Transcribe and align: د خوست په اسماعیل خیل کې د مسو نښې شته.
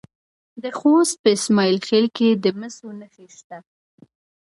د 0.63 0.63
خوست 0.77 1.15
په 1.23 1.29
اسماعیل 1.37 1.77
خیل 1.87 2.07
کې 2.17 2.27
د 2.43 2.45
مسو 2.59 2.87
نښې 2.99 3.27
شته. 3.37 3.57